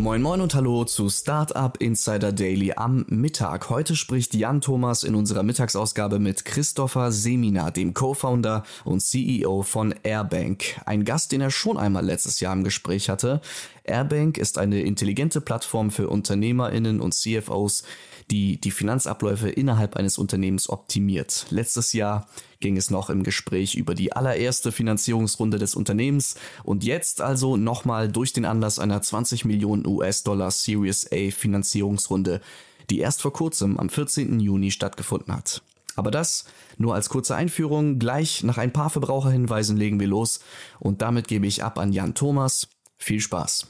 [0.00, 3.68] Moin Moin und Hallo zu Startup Insider Daily am Mittag.
[3.68, 9.94] Heute spricht Jan Thomas in unserer Mittagsausgabe mit Christopher Semina, dem Co-Founder und CEO von
[10.02, 10.80] Airbank.
[10.86, 13.42] Ein Gast, den er schon einmal letztes Jahr im Gespräch hatte.
[13.90, 17.82] Airbank ist eine intelligente Plattform für UnternehmerInnen und CFOs,
[18.30, 21.46] die die Finanzabläufe innerhalb eines Unternehmens optimiert.
[21.50, 22.26] Letztes Jahr
[22.60, 28.10] ging es noch im Gespräch über die allererste Finanzierungsrunde des Unternehmens und jetzt also nochmal
[28.10, 32.40] durch den Anlass einer 20 Millionen US-Dollar Series A Finanzierungsrunde,
[32.88, 34.40] die erst vor kurzem am 14.
[34.40, 35.62] Juni stattgefunden hat.
[35.96, 36.44] Aber das
[36.78, 37.98] nur als kurze Einführung.
[37.98, 40.40] Gleich nach ein paar Verbraucherhinweisen legen wir los
[40.78, 42.68] und damit gebe ich ab an Jan Thomas.
[42.96, 43.69] Viel Spaß.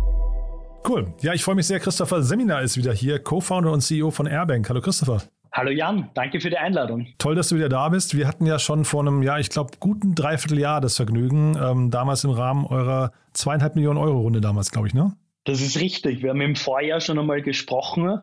[0.87, 1.13] Cool.
[1.21, 1.79] Ja, ich freue mich sehr.
[1.79, 4.67] Christopher Seminar ist wieder hier, Co-Founder und CEO von Airbank.
[4.67, 5.21] Hallo Christopher.
[5.53, 7.07] Hallo Jan, danke für die Einladung.
[7.17, 8.15] Toll, dass du wieder da bist.
[8.15, 12.23] Wir hatten ja schon vor einem, ja, ich glaube, guten Dreivierteljahr das Vergnügen, ähm, damals
[12.23, 15.13] im Rahmen eurer zweieinhalb Millionen Euro Runde damals, glaube ich, ne?
[15.43, 16.21] Das ist richtig.
[16.21, 18.19] Wir haben im Vorjahr schon einmal gesprochen.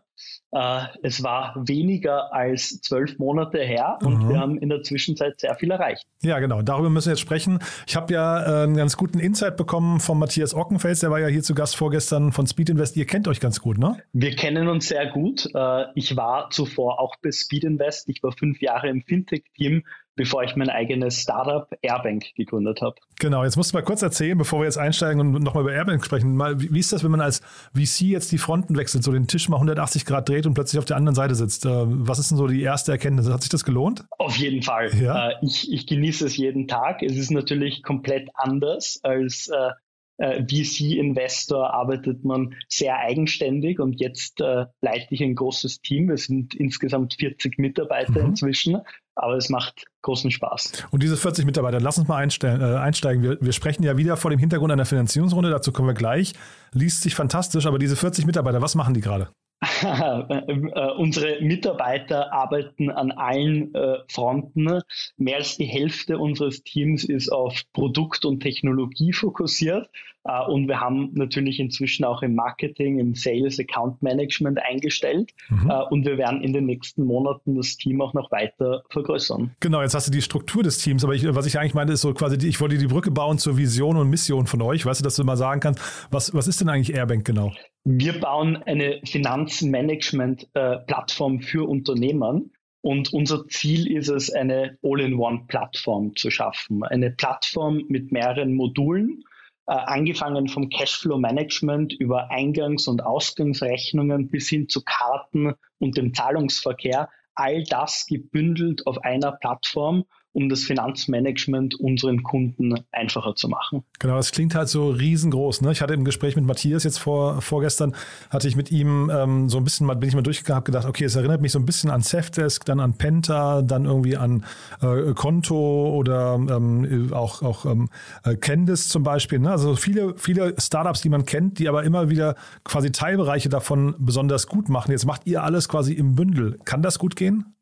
[0.51, 4.29] Äh, es war weniger als zwölf Monate her und Mhm.
[4.29, 6.05] wir haben in der Zwischenzeit sehr viel erreicht.
[6.23, 6.61] Ja, genau.
[6.61, 7.59] Darüber müssen wir jetzt sprechen.
[7.87, 11.01] Ich habe ja äh, einen ganz guten Insight bekommen von Matthias Ockenfels.
[11.01, 12.97] Der war ja hier zu Gast vorgestern von Speed Invest.
[12.97, 13.97] Ihr kennt euch ganz gut, ne?
[14.13, 15.47] Wir kennen uns sehr gut.
[15.53, 18.09] Äh, Ich war zuvor auch bei Speed Invest.
[18.09, 19.83] Ich war fünf Jahre im Fintech-Team,
[20.19, 22.95] bevor ich mein eigenes Startup Airbank gegründet habe.
[23.19, 26.03] Genau, jetzt musst du mal kurz erzählen, bevor wir jetzt einsteigen und nochmal über Airbank
[26.03, 26.35] sprechen.
[26.35, 27.39] Mal, wie, wie ist das, wenn man als
[27.73, 30.83] VC jetzt die Fronten wechselt, so den Tisch mal 180 Grad dreht und plötzlich auf
[30.83, 31.65] der anderen Seite sitzt?
[31.65, 33.29] Äh, was ist denn so die erste Erkenntnis?
[33.29, 34.03] Hat sich das gelohnt?
[34.17, 34.93] Auf jeden Fall.
[35.01, 35.29] Ja?
[35.29, 37.01] Äh, ich, ich genieße es jeden Tag.
[37.01, 44.65] Es ist natürlich komplett anders als äh, VC-Investor arbeitet man sehr eigenständig und jetzt äh,
[44.81, 46.09] leite ich ein großes Team.
[46.09, 48.29] Wir sind insgesamt 40 Mitarbeiter Mhm.
[48.31, 48.81] inzwischen,
[49.21, 50.87] aber es macht großen Spaß.
[50.91, 53.23] Und diese 40 Mitarbeiter, lass uns mal einstellen, äh, einsteigen.
[53.23, 56.33] Wir, wir sprechen ja wieder vor dem Hintergrund einer Finanzierungsrunde, dazu kommen wir gleich.
[56.73, 59.29] Liest sich fantastisch, aber diese 40 Mitarbeiter, was machen die gerade?
[59.81, 64.81] äh, unsere Mitarbeiter arbeiten an allen äh, Fronten.
[65.17, 69.89] Mehr als die Hälfte unseres Teams ist auf Produkt und Technologie fokussiert.
[70.29, 75.31] Äh, und wir haben natürlich inzwischen auch im Marketing, im Sales, Account Management eingestellt.
[75.49, 75.69] Mhm.
[75.69, 79.51] Äh, und wir werden in den nächsten Monaten das Team auch noch weiter vergrößern.
[79.59, 82.01] Genau, jetzt hast du die Struktur des Teams, aber ich, was ich eigentlich meine, ist
[82.01, 84.85] so quasi, die, ich wollte die Brücke bauen zur Vision und Mission von euch.
[84.85, 85.81] Weißt du, dass du mal sagen kannst,
[86.11, 87.51] was, was ist denn eigentlich Airbank genau?
[87.85, 92.51] Wir bauen eine Finanzmanagement-Plattform für Unternehmen.
[92.81, 96.81] Und unser Ziel ist es, eine All-in-One-Plattform zu schaffen.
[96.83, 99.23] Eine Plattform mit mehreren Modulen, äh,
[99.69, 107.09] angefangen vom Cashflow-Management über Eingangs- und Ausgangsrechnungen bis hin zu Karten und dem Zahlungsverkehr.
[107.35, 113.83] All das gebündelt auf einer Plattform um das Finanzmanagement unseren Kunden einfacher zu machen.
[113.99, 115.61] Genau, das klingt halt so riesengroß.
[115.61, 115.71] Ne?
[115.71, 117.95] Ich hatte im Gespräch mit Matthias jetzt vor, vorgestern,
[118.29, 121.05] hatte ich mit ihm ähm, so ein bisschen bin ich mal durchgegangen, habe gedacht, okay,
[121.05, 124.45] es erinnert mich so ein bisschen an Safdesk, dann an Penta, dann irgendwie an
[124.81, 127.89] äh, Konto oder ähm, auch, auch ähm,
[128.23, 129.39] äh, Candice zum Beispiel.
[129.39, 129.51] Ne?
[129.51, 134.47] Also viele, viele Startups, die man kennt, die aber immer wieder quasi Teilbereiche davon besonders
[134.47, 134.91] gut machen.
[134.91, 136.59] Jetzt macht ihr alles quasi im Bündel.
[136.65, 137.55] Kann das gut gehen?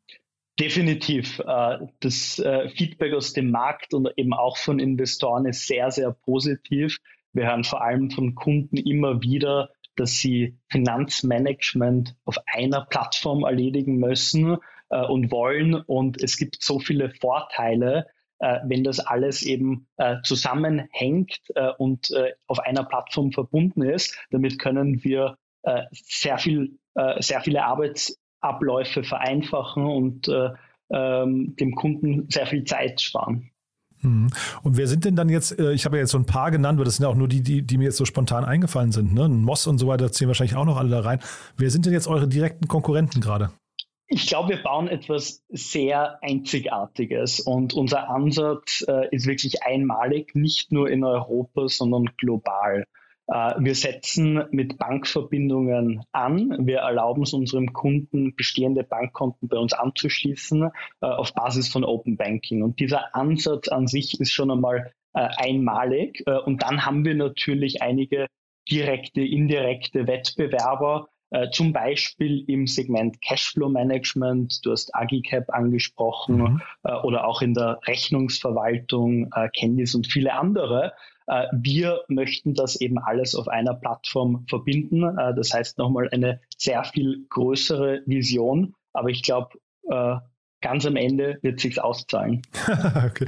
[0.58, 1.38] Definitiv.
[1.40, 6.10] Äh, Das äh, Feedback aus dem Markt und eben auch von Investoren ist sehr, sehr
[6.10, 6.98] positiv.
[7.32, 13.98] Wir hören vor allem von Kunden immer wieder, dass sie Finanzmanagement auf einer Plattform erledigen
[13.98, 14.56] müssen
[14.90, 15.74] äh, und wollen.
[15.74, 18.06] Und es gibt so viele Vorteile,
[18.40, 19.88] wenn das alles eben
[20.22, 21.40] zusammenhängt
[21.78, 22.12] und
[22.46, 24.16] auf einer Plattform verbunden ist.
[24.30, 25.36] Damit können wir
[25.90, 26.78] sehr viel,
[27.18, 27.64] sehr viele
[28.40, 30.28] Arbeitsabläufe vereinfachen und
[30.90, 33.50] ähm, dem Kunden sehr viel Zeit sparen.
[34.00, 34.30] Mhm.
[34.62, 36.84] Und wer sind denn dann jetzt, ich habe ja jetzt so ein paar genannt, aber
[36.84, 39.12] das sind ja auch nur die, die, die mir jetzt so spontan eingefallen sind.
[39.12, 39.28] Ne?
[39.28, 41.20] Moss und so weiter zählen wahrscheinlich auch noch alle da rein.
[41.56, 43.50] Wer sind denn jetzt eure direkten Konkurrenten gerade?
[44.10, 50.72] Ich glaube, wir bauen etwas sehr Einzigartiges und unser Ansatz äh, ist wirklich einmalig, nicht
[50.72, 52.86] nur in Europa, sondern global.
[53.28, 56.66] Äh, wir setzen mit Bankverbindungen an.
[56.66, 60.70] Wir erlauben es unserem Kunden, bestehende Bankkonten bei uns anzuschließen
[61.00, 62.62] äh, auf Basis von Open Banking.
[62.62, 66.24] Und dieser Ansatz an sich ist schon einmal äh, einmalig.
[66.44, 68.26] Und dann haben wir natürlich einige
[68.70, 71.08] direkte, indirekte Wettbewerber,
[71.52, 76.62] zum Beispiel im Segment Cashflow Management, du hast Agicap angesprochen, mhm.
[77.02, 80.94] oder auch in der Rechnungsverwaltung, Candice und viele andere.
[81.28, 85.04] Äh, wir möchten das eben alles auf einer Plattform verbinden.
[85.04, 89.58] Äh, das heißt nochmal eine sehr viel größere Vision, aber ich glaube,
[89.90, 90.16] äh,
[90.60, 92.42] ganz am Ende wird sich's auszahlen.
[93.06, 93.26] okay.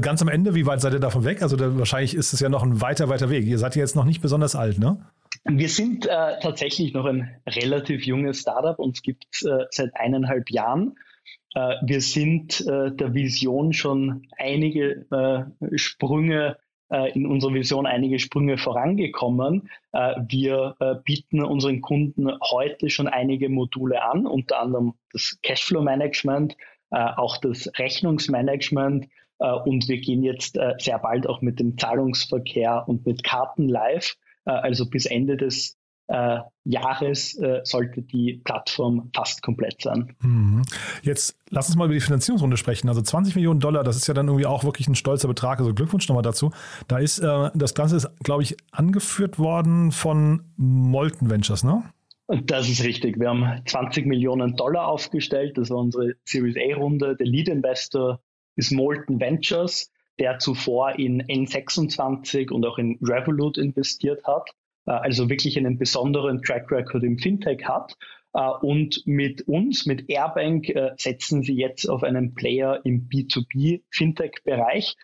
[0.00, 1.42] Ganz am Ende, wie weit seid ihr davon weg?
[1.42, 3.44] Also da, wahrscheinlich ist es ja noch ein weiter, weiter Weg.
[3.44, 5.04] Ihr seid ja jetzt noch nicht besonders alt, ne?
[5.44, 8.78] Wir sind äh, tatsächlich noch ein relativ junges Startup.
[8.78, 10.96] Uns gibt es äh, seit eineinhalb Jahren.
[11.54, 15.06] Äh, wir sind der Vision schon einige
[15.74, 16.56] Sprünge
[17.14, 19.68] in unserer Vision einige Sprünge vorangekommen.
[19.92, 26.56] wir bieten unseren Kunden heute schon einige Module an, unter anderem das Cashflow Management,
[26.90, 33.24] auch das Rechnungsmanagement und wir gehen jetzt sehr bald auch mit dem Zahlungsverkehr und mit
[33.24, 34.16] Karten live.
[34.46, 35.76] Äh, also bis Ende des
[36.08, 40.14] äh, Jahres äh, sollte die Plattform fast komplett sein.
[40.20, 40.62] Mhm.
[41.02, 42.88] Jetzt lass uns mal über die Finanzierungsrunde sprechen.
[42.88, 45.58] Also 20 Millionen Dollar, das ist ja dann irgendwie auch wirklich ein stolzer Betrag.
[45.58, 46.50] Also Glückwunsch nochmal dazu.
[46.88, 51.82] Da ist äh, das Ganze ist, glaube ich, angeführt worden von Molten Ventures, ne?
[52.28, 53.20] Das ist richtig.
[53.20, 55.56] Wir haben 20 Millionen Dollar aufgestellt.
[55.56, 57.14] Das war unsere Series A-Runde.
[57.16, 58.20] Der Lead Investor
[58.56, 64.50] ist Molten Ventures der zuvor in N26 und auch in Revolut investiert hat,
[64.90, 67.96] also wirklich einen besonderen Track Record im Fintech hat.
[68.32, 74.96] Äh, und mit uns, mit Airbank, äh, setzen sie jetzt auf einen Player im B2B-Fintech-Bereich.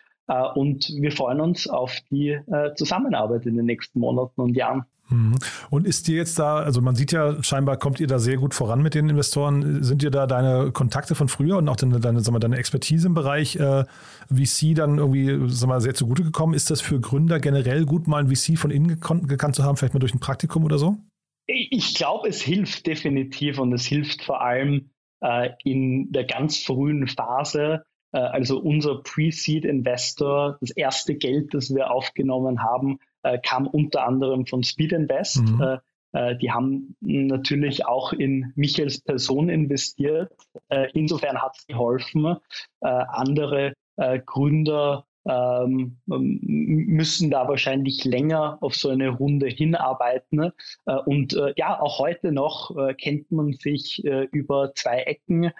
[0.55, 2.39] Und wir freuen uns auf die
[2.77, 4.85] Zusammenarbeit in den nächsten Monaten und Jahren.
[5.13, 5.35] Mhm.
[5.69, 8.53] Und ist dir jetzt da, also man sieht ja, scheinbar kommt ihr da sehr gut
[8.53, 9.83] voran mit den Investoren.
[9.83, 13.07] Sind dir da deine Kontakte von früher und auch deine, deine, sag mal, deine Expertise
[13.07, 13.85] im Bereich äh,
[14.29, 16.53] VC dann irgendwie sag mal, sehr zugute gekommen?
[16.53, 19.77] Ist das für Gründer generell gut, mal ein VC von innen gekannt, gekannt zu haben,
[19.77, 20.97] vielleicht mal durch ein Praktikum oder so?
[21.45, 24.89] Ich glaube, es hilft definitiv und es hilft vor allem
[25.21, 27.83] äh, in der ganz frühen Phase.
[28.13, 34.45] Äh, also unser Pre-Seed-Investor, das erste Geld, das wir aufgenommen haben, äh, kam unter anderem
[34.45, 35.43] von Speed Invest.
[35.43, 35.61] Mhm.
[35.61, 35.77] Äh,
[36.13, 40.31] äh, die haben natürlich auch in Michaels Person investiert.
[40.69, 42.37] Äh, insofern hat es geholfen.
[42.81, 50.51] Äh, andere äh, Gründer ähm, müssen da wahrscheinlich länger auf so eine Runde hinarbeiten.
[50.85, 55.51] Äh, und äh, ja, auch heute noch äh, kennt man sich über zwei Ecken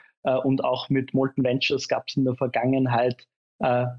[0.43, 3.25] und auch mit Molten Ventures gab es in der Vergangenheit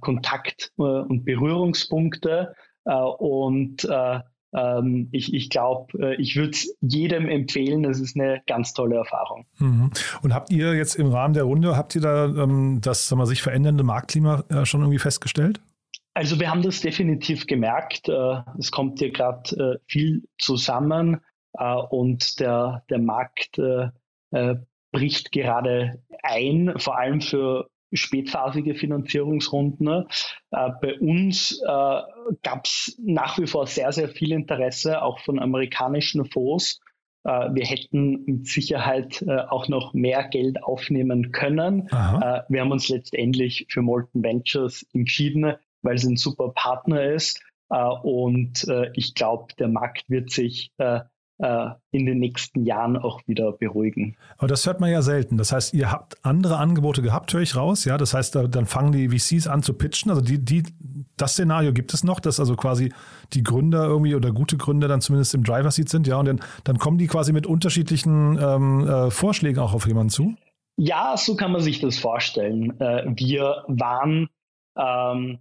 [0.01, 2.55] Kontakt und Berührungspunkte.
[2.85, 4.21] Äh, und äh,
[4.55, 7.85] ähm, ich, ich glaube, äh, ich würde es jedem empfehlen.
[7.85, 9.47] Es ist eine ganz tolle Erfahrung.
[9.59, 9.91] Mhm.
[10.23, 13.27] Und habt ihr jetzt im Rahmen der Runde, habt ihr da ähm, das sagen wir,
[13.27, 15.61] sich verändernde Marktklima schon irgendwie festgestellt?
[16.17, 18.09] Also wir haben das definitiv gemerkt.
[18.57, 21.21] Es kommt hier gerade viel zusammen
[21.91, 23.61] und der, der Markt
[24.93, 30.07] bricht gerade ein, vor allem für spätphasige Finanzierungsrunden.
[30.51, 32.01] Äh, bei uns äh,
[32.43, 36.81] gab es nach wie vor sehr, sehr viel Interesse, auch von amerikanischen Fonds.
[37.25, 41.89] Äh, wir hätten mit Sicherheit auch noch mehr Geld aufnehmen können.
[41.89, 47.41] Äh, wir haben uns letztendlich für Molten Ventures entschieden, weil es ein super Partner ist.
[48.03, 50.71] Und ich glaube, der Markt wird sich
[51.39, 54.17] in den nächsten Jahren auch wieder beruhigen.
[54.39, 55.37] Aber das hört man ja selten.
[55.37, 57.85] Das heißt, ihr habt andere Angebote gehabt, höre ich raus.
[57.85, 60.11] Ja, das heißt, dann fangen die VCs an zu pitchen.
[60.11, 60.63] Also die, die,
[61.17, 62.93] das Szenario gibt es noch, dass also quasi
[63.33, 66.07] die Gründer irgendwie oder gute Gründer dann zumindest im Driver Seat sind.
[66.07, 70.11] Ja, und dann, dann kommen die quasi mit unterschiedlichen ähm, äh, Vorschlägen auch auf jemanden
[70.11, 70.37] zu.
[70.77, 72.79] Ja, so kann man sich das vorstellen.
[72.81, 74.29] Äh, wir waren
[74.77, 75.39] ähm,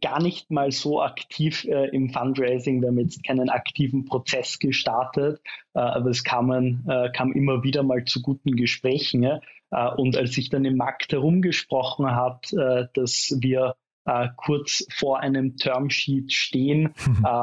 [0.00, 2.82] gar nicht mal so aktiv äh, im Fundraising.
[2.82, 5.40] Wir haben jetzt keinen aktiven Prozess gestartet,
[5.74, 9.22] äh, aber es kamen, äh, kam immer wieder mal zu guten Gesprächen.
[9.22, 9.40] Ja?
[9.70, 15.20] Äh, und als sich dann im Markt herumgesprochen hat, äh, dass wir äh, kurz vor
[15.20, 16.94] einem Termsheet stehen.
[17.06, 17.26] Mhm.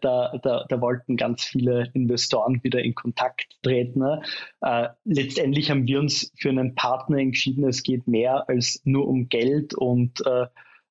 [0.00, 4.00] Da, da, da wollten ganz viele Investoren wieder in Kontakt treten.
[4.00, 4.22] Ne?
[5.04, 7.64] Letztendlich haben wir uns für einen Partner entschieden.
[7.64, 10.22] Es geht mehr als nur um Geld und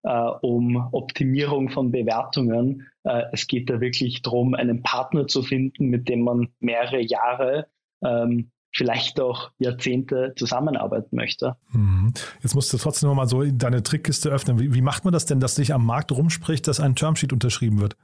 [0.05, 2.87] äh, um Optimierung von Bewertungen.
[3.03, 7.67] Äh, es geht da wirklich darum, einen Partner zu finden, mit dem man mehrere Jahre
[8.03, 11.55] ähm, vielleicht auch Jahrzehnte zusammenarbeiten möchte.
[11.71, 12.13] Mhm.
[12.43, 14.59] Jetzt musst du trotzdem noch mal so deine Trickkiste öffnen.
[14.59, 17.79] Wie, wie macht man das denn, dass sich am Markt rumspricht, dass ein Termsheet unterschrieben
[17.79, 17.95] wird?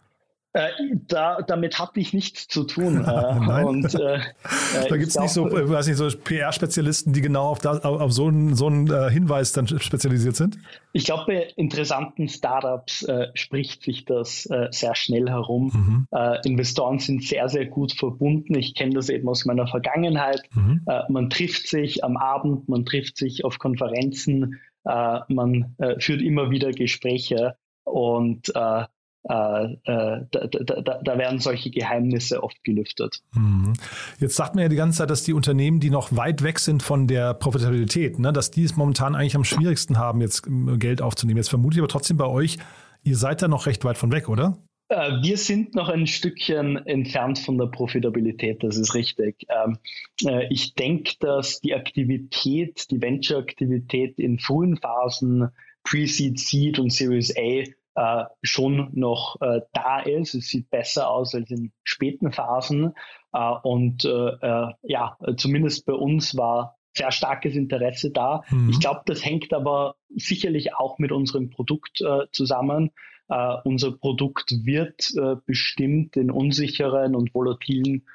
[0.53, 0.67] Äh,
[1.08, 3.05] da, damit hatte ich nichts zu tun.
[3.12, 4.20] Äh, und, äh,
[4.89, 8.12] da gibt es nicht so, äh, weiß nicht, so PR-Spezialisten, die genau auf, das, auf
[8.12, 10.58] so einen, so einen äh, Hinweis dann spezialisiert sind?
[10.93, 16.08] Ich glaube, bei interessanten Startups äh, spricht sich das sehr schnell herum.
[16.12, 16.39] Mhm.
[16.46, 18.55] Investoren sind sehr, sehr gut verbunden.
[18.55, 20.41] Ich kenne das eben aus meiner Vergangenheit.
[20.53, 20.86] Mhm.
[21.10, 27.55] man trifft sich am Abend, man trifft sich auf Konferenzen, man führt immer wieder Gespräche
[27.84, 28.86] und äh, äh,
[29.23, 29.69] da,
[30.31, 33.21] da, da, werden solche Geheimnisse oft gelüftet.
[33.35, 33.73] Mhm.
[34.19, 36.81] Jetzt sagt man ja die ganze Zeit, dass die Unternehmen, die noch weit weg sind
[36.81, 41.01] von der Profitabilität, ne, dass die es momentan eigentlich am schwierigsten haben, jetzt ähm, Geld
[41.01, 41.37] aufzunehmen.
[41.37, 42.57] Jetzt vermute ich aber trotzdem bei euch,
[43.03, 44.57] ihr seid da noch recht weit von weg, oder?
[44.89, 49.45] Äh, wir sind noch ein Stückchen entfernt von der Profitabilität, das ist richtig.
[49.49, 49.77] Ähm,
[50.49, 55.49] ich denke, dass die Aktivität, die Venture-Aktivität in frühen Phasen,
[55.83, 57.63] Pre-Seed, Seed und Series A
[57.95, 60.33] äh, schon noch äh, da ist.
[60.33, 62.93] Es sieht besser aus als in späten Phasen.
[63.33, 68.43] Äh, und äh, äh, ja, zumindest bei uns war sehr starkes Interesse da.
[68.50, 68.69] Mhm.
[68.69, 72.91] Ich glaube, das hängt aber sicherlich auch mit unserem Produkt zusammen.
[73.63, 75.13] Unser Produkt wird
[75.45, 78.05] bestimmt in unsicheren und volatilen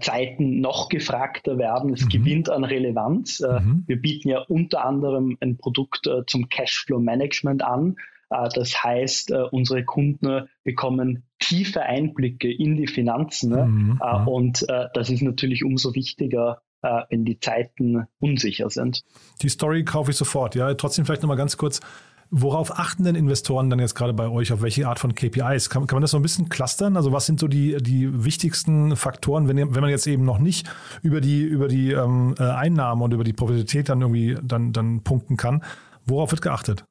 [0.00, 1.92] Zeiten noch gefragter werden.
[1.92, 2.08] Es mhm.
[2.08, 3.40] gewinnt an Relevanz.
[3.40, 3.82] Mhm.
[3.88, 7.96] Wir bieten ja unter anderem ein Produkt zum Cashflow Management an.
[8.34, 13.50] Äh, das heißt, äh, unsere Kunden bekommen tiefe Einblicke in die Finanzen.
[13.50, 13.98] Ne?
[14.02, 14.28] Äh, mhm.
[14.28, 16.62] Und das ist natürlich umso wichtiger,
[17.08, 19.02] wenn die Zeiten unsicher sind.
[19.42, 20.54] Die Story kaufe ich sofort.
[20.54, 21.80] Ja, trotzdem vielleicht nochmal ganz kurz.
[22.30, 24.52] Worauf achten denn Investoren dann jetzt gerade bei euch?
[24.52, 25.70] Auf welche Art von KPIs?
[25.70, 26.96] Kann, kann man das so ein bisschen clustern?
[26.96, 30.66] Also was sind so die, die wichtigsten Faktoren, wenn, wenn man jetzt eben noch nicht
[31.02, 35.36] über die, über die ähm, Einnahmen und über die Profitabilität dann irgendwie dann, dann punkten
[35.36, 35.62] kann?
[36.06, 36.84] Worauf wird geachtet?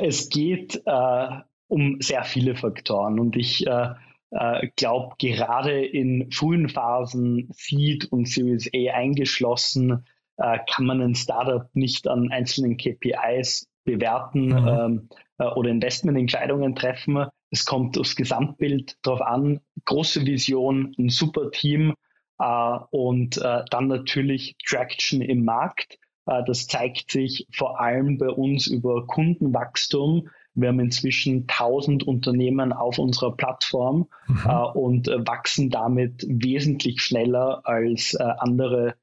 [0.00, 1.28] Es geht äh,
[1.68, 3.90] um sehr viele Faktoren und ich äh,
[4.30, 10.06] äh, glaube, gerade in frühen Phasen, Seed und Series A eingeschlossen,
[10.36, 14.68] äh, kann man ein Startup nicht an einzelnen KPIs bewerten mhm.
[14.68, 17.26] ähm, äh, oder Investmententscheidungen treffen.
[17.50, 19.60] Es kommt aufs Gesamtbild drauf an.
[19.84, 21.94] Große Vision, ein super Team
[22.38, 25.98] äh, und äh, dann natürlich Traction im Markt.
[26.26, 30.28] Äh, das zeigt sich vor allem bei uns über Kundenwachstum.
[30.54, 34.40] Wir haben inzwischen 1000 Unternehmen auf unserer Plattform mhm.
[34.46, 38.94] äh, und äh, wachsen damit wesentlich schneller als andere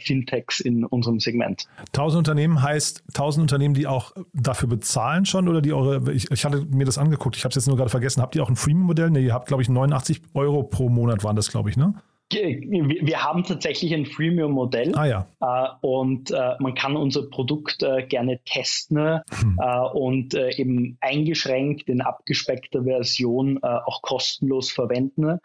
[0.00, 1.68] Fintechs in unserem Segment.
[1.92, 6.44] 1000 Unternehmen heißt 1000 Unternehmen, die auch dafür bezahlen schon oder die eure, ich, ich
[6.44, 8.56] hatte mir das angeguckt, ich habe es jetzt nur gerade vergessen, habt ihr auch ein
[8.56, 9.12] Freemium-Modell?
[9.12, 11.94] Ne, ihr habt, glaube ich, 89 Euro pro Monat waren das, glaube ich, ne?
[12.32, 15.28] Wir haben tatsächlich ein Freemium-Modell ah, ja.
[15.40, 19.58] äh, und äh, man kann unser Produkt äh, gerne testen hm.
[19.60, 25.38] Äh, und äh, eben eingeschränkt in abgespeckter Version äh, auch kostenlos verwenden.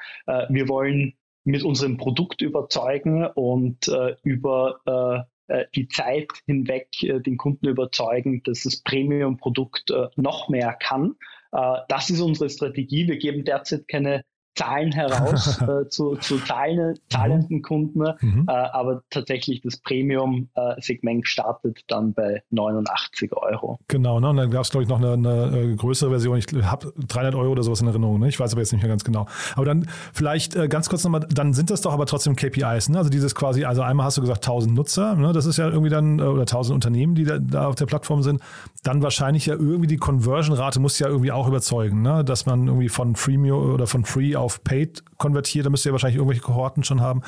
[0.50, 1.14] wir wollen
[1.44, 3.90] mit unserem Produkt überzeugen und
[4.24, 5.28] über
[5.76, 11.16] die Zeit hinweg den Kunden überzeugen, dass das Premium-Produkt noch mehr kann.
[11.52, 13.08] das ist unsere Strategie.
[13.08, 14.24] Wir geben derzeit keine
[14.56, 18.46] Zahlen heraus äh, zu, zu Zahlen, zahlenden Kunden, mhm.
[18.48, 23.80] äh, aber tatsächlich das Premium-Segment startet dann bei 89 Euro.
[23.88, 24.30] Genau, ne?
[24.30, 26.38] und dann gab es, glaube ich, noch eine, eine, äh, größere Version.
[26.38, 28.20] Ich habe 300 Euro oder sowas in Erinnerung.
[28.20, 28.30] Ne?
[28.30, 29.26] Ich weiß aber jetzt nicht mehr ganz genau.
[29.56, 32.90] Aber dann vielleicht äh, ganz kurz nochmal, dann sind das doch aber trotzdem KPIs.
[32.90, 32.98] Ne?
[32.98, 35.34] Also dieses quasi, also einmal hast du gesagt 1000 Nutzer, ne?
[35.34, 38.24] das ist ja irgendwie dann, äh, oder 1000 Unternehmen, die da, da, auf der Plattform
[38.24, 38.42] sind.
[38.84, 42.24] Dann wahrscheinlich ja irgendwie die Conversion-Rate muss ja irgendwie auch überzeugen, ne?
[42.24, 45.92] dass man irgendwie von Freemium oder von Free auf auf Paid konvertiert, da müsst ihr
[45.92, 47.22] wahrscheinlich irgendwelche Kohorten schon haben.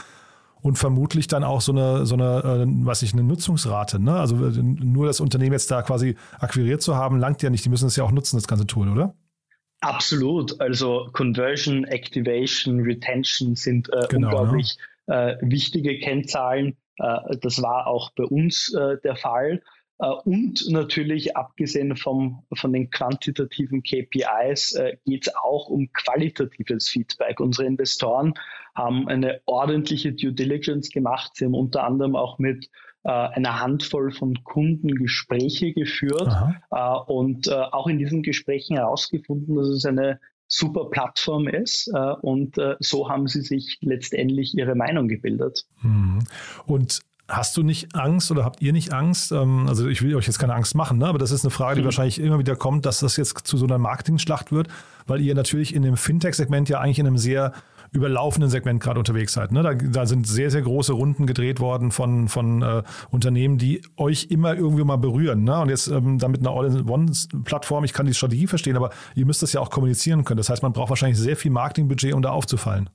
[0.59, 3.99] Und vermutlich dann auch so eine, so eine, äh, was ich, eine Nutzungsrate.
[3.99, 4.15] Ne?
[4.15, 7.63] Also äh, nur das Unternehmen jetzt da quasi akquiriert zu haben, langt ja nicht.
[7.63, 9.13] Die müssen es ja auch nutzen, das ganze Tool, oder?
[9.81, 10.59] Absolut.
[10.59, 15.37] Also Conversion, Activation, Retention sind äh, genau, unglaublich ne?
[15.39, 16.75] äh, wichtige Kennzahlen.
[16.97, 19.61] Äh, das war auch bei uns äh, der Fall.
[19.99, 26.89] Äh, und natürlich, abgesehen vom, von den quantitativen KPIs, äh, geht es auch um qualitatives
[26.89, 27.39] Feedback.
[27.39, 28.33] Unsere Investoren
[28.75, 31.31] haben eine ordentliche Due Diligence gemacht.
[31.35, 32.69] Sie haben unter anderem auch mit
[33.03, 36.29] äh, einer Handvoll von Kunden Gespräche geführt
[36.71, 43.09] äh, und auch in diesen Gesprächen herausgefunden, dass es eine super Plattform ist und so
[43.09, 45.65] haben sie sich letztendlich ihre Meinung gebildet.
[45.81, 46.19] Mhm.
[46.65, 49.33] Und Hast du nicht Angst oder habt ihr nicht Angst?
[49.33, 51.07] Ähm, also ich will euch jetzt keine Angst machen, ne?
[51.07, 51.85] aber das ist eine Frage, die mhm.
[51.85, 54.69] wahrscheinlich immer wieder kommt, dass das jetzt zu so einer Marketing-Schlacht wird,
[55.07, 57.51] weil ihr natürlich in dem Fintech-Segment ja eigentlich in einem sehr
[57.91, 59.51] überlaufenden Segment gerade unterwegs seid.
[59.51, 59.63] Ne?
[59.63, 64.27] Da, da, sind sehr, sehr große Runden gedreht worden von, von äh, Unternehmen, die euch
[64.29, 65.43] immer irgendwie mal berühren.
[65.43, 65.59] Ne?
[65.59, 69.53] Und jetzt ähm, damit eine All-in-One-Plattform, ich kann die Strategie verstehen, aber ihr müsst das
[69.53, 70.37] ja auch kommunizieren können.
[70.37, 72.89] Das heißt, man braucht wahrscheinlich sehr viel Marketingbudget, um da aufzufallen.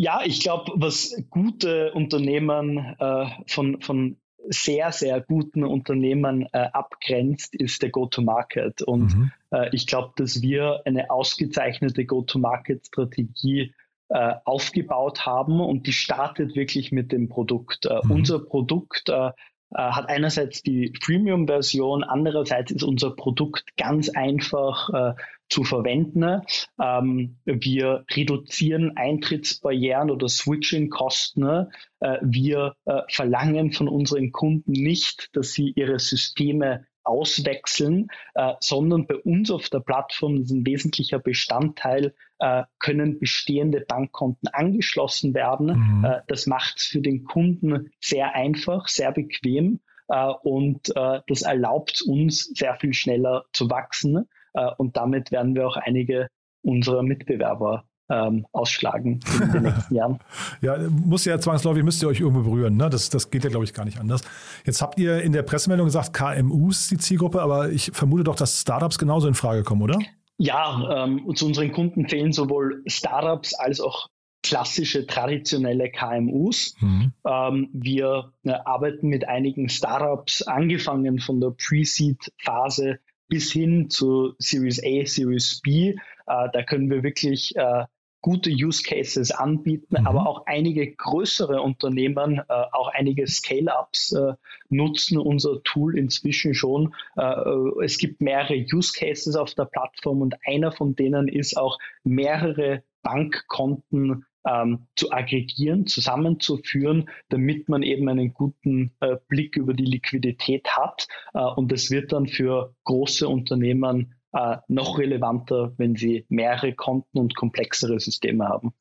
[0.00, 4.16] Ja, ich glaube, was gute Unternehmen äh, von, von
[4.48, 8.80] sehr, sehr guten Unternehmen äh, abgrenzt, ist der Go-to-Market.
[8.80, 9.32] Und mhm.
[9.50, 13.74] äh, ich glaube, dass wir eine ausgezeichnete Go-to-Market-Strategie
[14.08, 17.84] äh, aufgebaut haben und die startet wirklich mit dem Produkt.
[17.84, 18.10] Äh, mhm.
[18.10, 19.32] Unser Produkt äh,
[19.72, 25.14] hat einerseits die Freemium-Version, andererseits ist unser Produkt ganz einfach äh,
[25.50, 26.42] zu verwenden.
[26.80, 31.66] Ähm, wir reduzieren Eintrittsbarrieren oder Switching-Kosten.
[32.00, 39.06] Äh, wir äh, verlangen von unseren Kunden nicht, dass sie ihre Systeme auswechseln, äh, sondern
[39.06, 45.98] bei uns auf der Plattform ist ein wesentlicher Bestandteil, äh, können bestehende Bankkonten angeschlossen werden.
[45.98, 46.04] Mhm.
[46.04, 51.42] Äh, das macht es für den Kunden sehr einfach, sehr bequem äh, und äh, das
[51.42, 56.28] erlaubt uns sehr viel schneller zu wachsen äh, und damit werden wir auch einige
[56.62, 60.18] unserer Mitbewerber ähm, ausschlagen in den nächsten Jahren.
[60.60, 62.76] ja, muss ja zwangsläufig, müsst ihr euch irgendwo berühren.
[62.76, 62.90] Ne?
[62.90, 64.22] Das, das geht ja, glaube ich, gar nicht anders.
[64.64, 68.60] Jetzt habt ihr in der Pressemeldung gesagt, KMUs die Zielgruppe, aber ich vermute doch, dass
[68.60, 69.98] Startups genauso in Frage kommen, oder?
[70.42, 74.08] Ja, ähm, zu unseren Kunden zählen sowohl Startups als auch
[74.42, 76.76] klassische, traditionelle KMUs.
[76.80, 77.12] Mhm.
[77.26, 84.82] Ähm, wir äh, arbeiten mit einigen Startups, angefangen von der Pre-Seed-Phase bis hin zu Series
[84.82, 85.90] A, Series B.
[85.90, 85.94] Äh,
[86.26, 87.84] da können wir wirklich äh,
[88.20, 90.06] gute Use Cases anbieten, mhm.
[90.06, 92.42] aber auch einige größere Unternehmen, äh,
[92.72, 94.34] auch einige Scale-ups äh,
[94.68, 96.94] nutzen unser Tool inzwischen schon.
[97.16, 101.56] Äh, äh, es gibt mehrere Use Cases auf der Plattform und einer von denen ist
[101.56, 109.74] auch mehrere Bankkonten ähm, zu aggregieren, zusammenzuführen, damit man eben einen guten äh, Blick über
[109.74, 111.08] die Liquidität hat.
[111.34, 117.18] Äh, und das wird dann für große Unternehmen äh, noch relevanter, wenn sie mehrere Konten
[117.18, 118.72] und komplexere Systeme haben.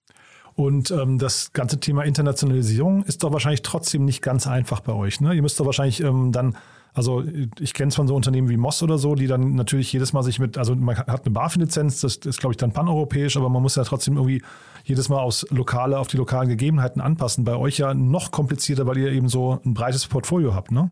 [0.56, 5.22] Und ähm, das ganze Thema Internationalisierung ist doch wahrscheinlich trotzdem nicht ganz einfach bei euch.
[5.22, 5.34] Ne?
[5.34, 6.58] Ihr müsst doch wahrscheinlich ähm, dann,
[6.94, 7.24] also
[7.62, 10.22] ich kenne es von so Unternehmen wie Moss oder so, die dann natürlich jedes Mal
[10.22, 13.62] sich mit, also man hat eine BaFin-Lizenz, das ist glaube ich dann paneuropäisch, aber man
[13.62, 14.42] muss ja trotzdem irgendwie
[14.84, 17.46] jedes Mal aufs Lokale, auf die lokalen Gegebenheiten anpassen.
[17.46, 20.92] Bei euch ja noch komplizierter, weil ihr eben so ein breites Portfolio habt, ne?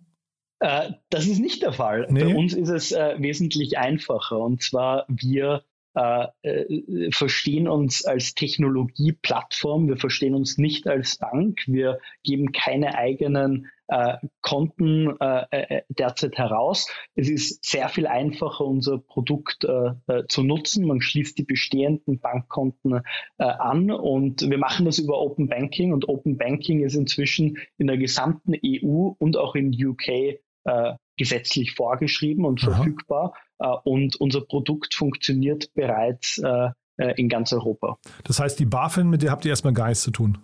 [0.60, 2.08] Äh, das ist nicht der Fall.
[2.10, 2.24] Nee.
[2.24, 4.39] Bei uns ist es äh, wesentlich einfacher.
[4.39, 5.63] Und zwar, wir
[5.98, 12.96] äh, äh, verstehen uns als Technologieplattform, wir verstehen uns nicht als Bank, wir geben keine
[12.96, 16.88] eigenen äh, Konten äh, äh, derzeit heraus.
[17.15, 20.86] Es ist sehr viel einfacher, unser Produkt äh, äh, zu nutzen.
[20.86, 23.02] Man schließt die bestehenden Bankkonten
[23.39, 27.88] äh, an und wir machen das über Open Banking und Open Banking ist inzwischen in
[27.88, 32.75] der gesamten EU und auch in UK äh, gesetzlich vorgeschrieben und Aha.
[32.75, 33.34] verfügbar.
[33.60, 37.97] Äh, und unser Produkt funktioniert bereits äh, äh, in ganz Europa.
[38.23, 40.38] Das heißt, die BaFin, mit der habt ihr erstmal gar nichts zu tun?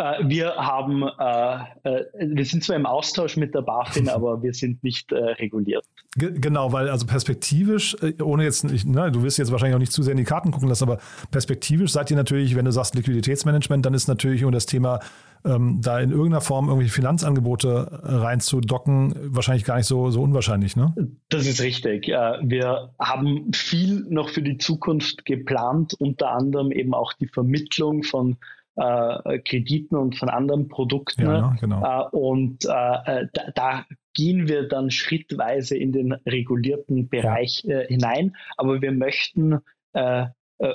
[0.00, 4.82] Äh, wir haben, äh, wir sind zwar im Austausch mit der BaFin, aber wir sind
[4.82, 5.84] nicht reguliert.
[6.16, 10.12] Genau, weil also perspektivisch, ohne jetzt, ne, du wirst jetzt wahrscheinlich auch nicht zu sehr
[10.12, 10.98] in die Karten gucken lassen, aber
[11.30, 15.00] perspektivisch seid ihr natürlich, wenn du sagst Liquiditätsmanagement, dann ist natürlich um das Thema
[15.44, 20.94] ähm, da in irgendeiner Form irgendwelche Finanzangebote reinzudocken, wahrscheinlich gar nicht so, so unwahrscheinlich, ne?
[21.28, 22.08] Das ist richtig.
[22.08, 28.36] Wir haben viel noch für die Zukunft geplant, unter anderem eben auch die Vermittlung von
[28.80, 31.22] äh, Krediten und von anderen Produkten.
[31.22, 31.84] Ja, genau.
[31.84, 37.78] Äh, und äh, da, da, gehen wir dann schrittweise in den regulierten Bereich ja.
[37.82, 38.34] hinein.
[38.56, 39.60] Aber wir möchten
[39.92, 40.26] äh,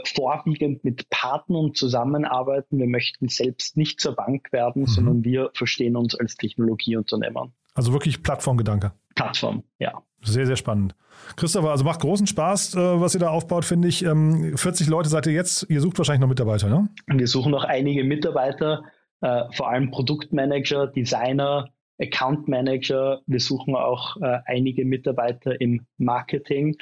[0.05, 2.79] vorwiegend mit Partnern zusammenarbeiten.
[2.79, 4.87] Wir möchten selbst nicht zur Bank werden, mhm.
[4.87, 7.51] sondern wir verstehen uns als Technologieunternehmer.
[7.73, 8.93] Also wirklich Plattformgedanke.
[9.15, 10.01] Plattform, ja.
[10.25, 10.95] Sehr, sehr spannend.
[11.35, 13.99] Christopher, also macht großen Spaß, äh, was ihr da aufbaut, finde ich.
[13.99, 16.89] 40 ähm, Leute seid ihr jetzt, ihr sucht wahrscheinlich noch Mitarbeiter, ne?
[17.07, 18.83] Wir suchen noch einige Mitarbeiter,
[19.21, 23.21] äh, vor allem Produktmanager, Designer, Account Manager.
[23.25, 26.75] Wir suchen auch einige Mitarbeiter im Marketing.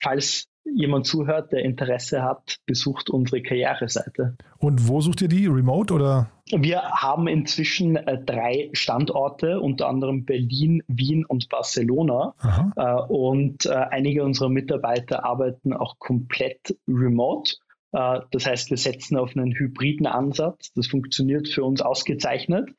[0.00, 4.36] Falls jemand zuhört, der Interesse hat, besucht unsere Karriereseite.
[4.58, 5.46] Und wo sucht ihr die?
[5.46, 6.30] Remote oder?
[6.50, 12.34] Wir haben inzwischen äh, drei Standorte, unter anderem Berlin, Wien und Barcelona.
[12.76, 17.54] Äh, und äh, einige unserer Mitarbeiter arbeiten auch komplett remote.
[17.94, 20.72] Das heißt, wir setzen auf einen hybriden Ansatz.
[20.72, 22.70] Das funktioniert für uns ausgezeichnet,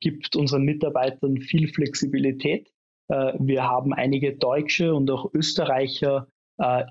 [0.00, 2.68] gibt unseren Mitarbeitern viel Flexibilität.
[3.06, 6.26] Wir haben einige Deutsche und auch Österreicher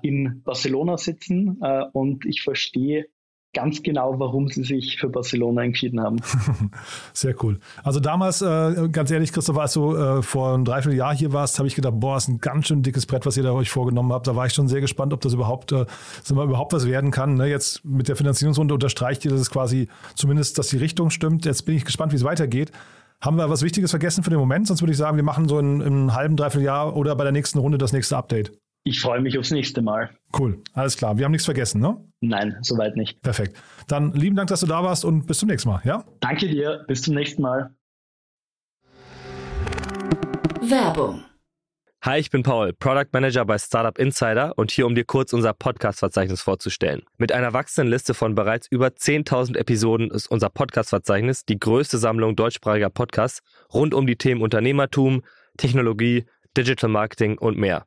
[0.02, 1.60] in Barcelona sitzen
[1.92, 3.06] und ich verstehe
[3.54, 6.16] ganz genau, warum sie sich für Barcelona entschieden haben.
[7.12, 7.58] Sehr cool.
[7.82, 11.68] Also damals, äh, ganz ehrlich, Christoph, als du äh, vor einem Dreivierteljahr hier warst, habe
[11.68, 14.26] ich gedacht, boah, ist ein ganz schön dickes Brett, was ihr da euch vorgenommen habt.
[14.26, 15.84] Da war ich schon sehr gespannt, ob das überhaupt, äh,
[16.32, 17.34] mal, überhaupt was werden kann.
[17.34, 17.46] Ne?
[17.46, 21.44] Jetzt mit der Finanzierungsrunde unterstreicht ihr, dass es quasi zumindest, dass die Richtung stimmt.
[21.44, 22.72] Jetzt bin ich gespannt, wie es weitergeht.
[23.20, 24.66] Haben wir was Wichtiges vergessen für den Moment?
[24.66, 27.32] Sonst würde ich sagen, wir machen so in, in einem halben, Dreivierteljahr oder bei der
[27.32, 28.52] nächsten Runde das nächste Update.
[28.84, 30.10] Ich freue mich aufs nächste Mal.
[30.36, 31.16] Cool, alles klar.
[31.16, 32.04] Wir haben nichts vergessen, ne?
[32.20, 33.22] Nein, soweit nicht.
[33.22, 33.56] Perfekt.
[33.86, 36.04] Dann lieben Dank, dass du da warst und bis zum nächsten Mal, ja?
[36.20, 37.74] Danke dir, bis zum nächsten Mal.
[40.60, 41.22] Werbung.
[42.04, 45.52] Hi, ich bin Paul, Product Manager bei Startup Insider und hier, um dir kurz unser
[45.52, 47.02] Podcast-Verzeichnis vorzustellen.
[47.16, 52.34] Mit einer wachsenden Liste von bereits über 10.000 Episoden ist unser Podcast-Verzeichnis die größte Sammlung
[52.34, 53.42] deutschsprachiger Podcasts
[53.72, 55.22] rund um die Themen Unternehmertum,
[55.56, 56.24] Technologie,
[56.56, 57.86] Digital Marketing und mehr.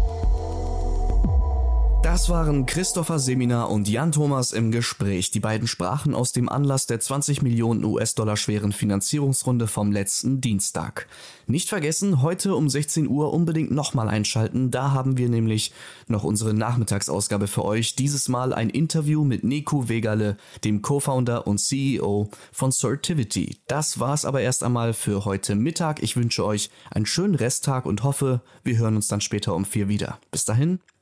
[2.11, 5.31] Das waren Christopher Seminar und Jan Thomas im Gespräch.
[5.31, 11.07] Die beiden sprachen aus dem Anlass der 20 Millionen US-Dollar schweren Finanzierungsrunde vom letzten Dienstag.
[11.47, 14.71] Nicht vergessen, heute um 16 Uhr unbedingt nochmal einschalten.
[14.71, 15.71] Da haben wir nämlich
[16.09, 17.95] noch unsere Nachmittagsausgabe für euch.
[17.95, 23.55] Dieses Mal ein Interview mit Nico Wegale, dem Co-Founder und CEO von Certivity.
[23.67, 26.03] Das war's aber erst einmal für heute Mittag.
[26.03, 29.87] Ich wünsche euch einen schönen Resttag und hoffe, wir hören uns dann später um vier
[29.87, 30.19] wieder.
[30.29, 30.81] Bis dahin,